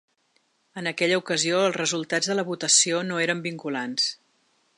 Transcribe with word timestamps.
En 0.81 0.89
aquella 0.91 1.19
ocasió 1.23 1.59
els 1.65 1.77
resultats 1.79 2.31
de 2.33 2.39
la 2.39 2.47
votació 2.51 3.07
no 3.11 3.21
eren 3.27 3.45
vinculants. 3.49 4.11